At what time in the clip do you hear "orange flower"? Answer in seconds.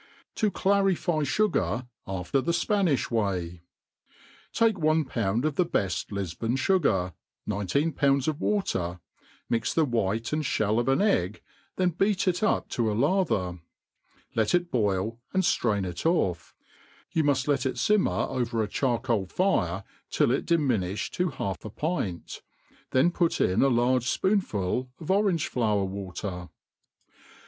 25.11-25.85